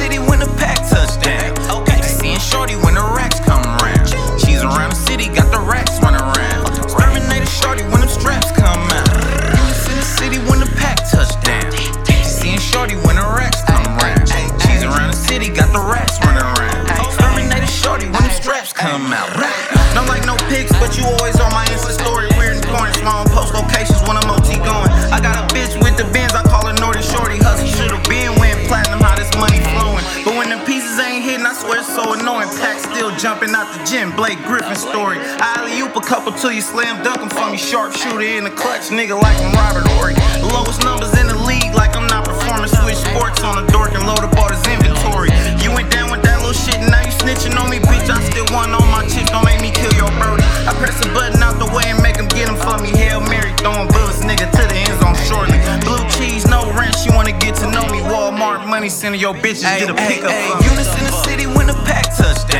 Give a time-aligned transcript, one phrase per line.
[0.00, 1.52] city when the pack touchdown.
[1.68, 2.00] Okay.
[2.02, 4.06] Seeing shorty when the racks come around.
[4.40, 6.66] She's around the city, got the racks running around.
[6.80, 9.08] Exterminator shorty when them straps come out.
[9.60, 11.68] units in the city when the pack touchdown.
[12.24, 14.24] Seeing shorty when the racks come around.
[14.64, 16.88] She's around the city, got the racks running around.
[17.04, 19.28] Exterminator shorty when them straps come out.
[19.94, 21.39] Don't like no pics, but you always
[31.90, 32.48] so annoying.
[32.62, 35.18] Pack still jumping out the gym, Blake Griffin story.
[35.42, 37.58] Alley oop a couple till you slam dunk 'em for me.
[37.58, 39.84] Sharpshooter in the clutch, nigga like I'm Robert.
[40.40, 42.70] The lowest numbers in the league, like I'm not performing.
[42.70, 45.30] Switch sports on the dork and load up all his inventory.
[45.62, 48.08] You went down with that little shit, and now you snitching on me, bitch.
[48.08, 50.46] I still want on my chips, don't make me kill your birdie.
[50.70, 52.90] I press a button out the way and make him get him for me.
[52.90, 55.58] Hail Mary, throwing bullets, nigga, to the end zone shortly.
[57.00, 58.00] She wanna get to know me.
[58.12, 60.30] Walmart money, sending your bitches get a pickup.
[60.30, 62.59] Ay, units in the city when the pack touchdown.